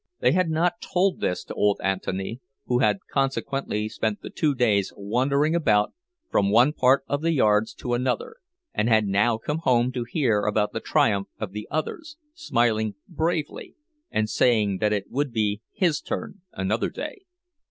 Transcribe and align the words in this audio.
They 0.19 0.31
had 0.31 0.49
not 0.49 0.81
told 0.81 1.19
this 1.19 1.43
to 1.43 1.53
old 1.53 1.79
Anthony, 1.83 2.39
who 2.65 2.79
had 2.79 3.01
consequently 3.11 3.87
spent 3.87 4.21
the 4.23 4.31
two 4.31 4.55
days 4.55 4.91
wandering 4.97 5.53
about 5.53 5.93
from 6.31 6.49
one 6.49 6.73
part 6.73 7.03
of 7.07 7.21
the 7.21 7.29
yards 7.33 7.71
to 7.75 7.93
another, 7.93 8.37
and 8.73 8.89
had 8.89 9.05
now 9.05 9.37
come 9.37 9.59
home 9.59 9.91
to 9.91 10.03
hear 10.03 10.45
about 10.47 10.73
the 10.73 10.79
triumph 10.79 11.27
of 11.39 11.51
the 11.51 11.67
others, 11.69 12.17
smiling 12.33 12.95
bravely 13.07 13.75
and 14.09 14.27
saying 14.27 14.79
that 14.79 14.91
it 14.91 15.11
would 15.11 15.31
be 15.31 15.61
his 15.71 16.01
turn 16.01 16.41
another 16.51 16.89
day. 16.89 17.19